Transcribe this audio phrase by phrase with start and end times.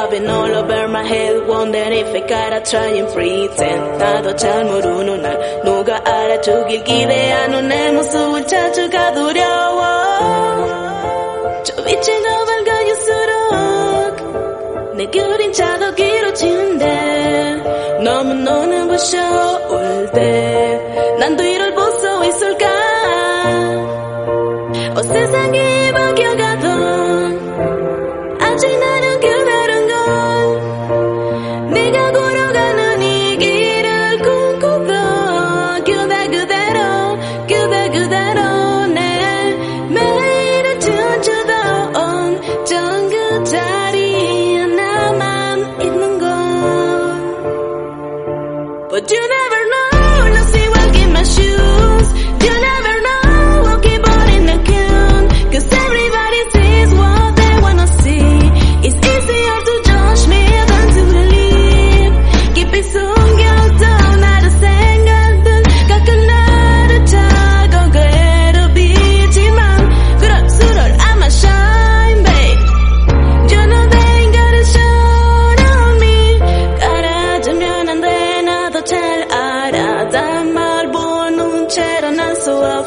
[0.00, 3.98] Bobbing all over my head, wondering if I gotta try and pretend.
[3.98, 9.82] 나도 잘 모르는 날, 누가 알아주길 기대하는 내 모습을 자주가 두려워.
[11.64, 14.16] 저 미친 너만 가질수록,
[14.96, 22.79] 내 그림 자도 길어지는데, 너무 너는 부셔올 때, 난 뒤를 보고 있을까?
[49.10, 49.59] you never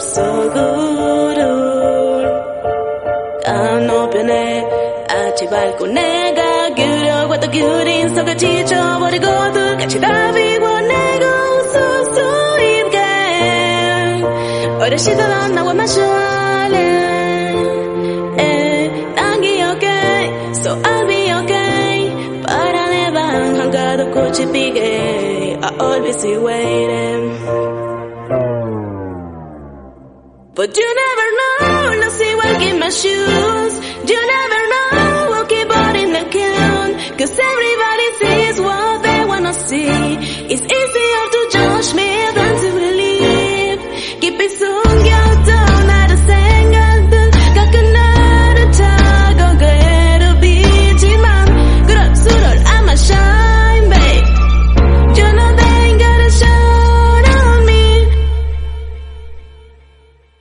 [0.03, 1.38] so good
[3.47, 8.84] I'm open at you by Kunega Good or what the good in so good teacher
[9.00, 10.08] what to go to catch it the
[10.46, 11.22] in
[11.74, 12.28] so so
[12.72, 14.24] in game
[14.81, 15.86] or she the one now my
[25.80, 27.62] I'll be waiting.
[30.63, 33.74] But you never know, no see will in my shoes.
[34.09, 37.18] You never know, we'll keep on in the count.
[37.19, 39.88] Cause everybody sees what they wanna see.
[40.53, 41.03] It's easy.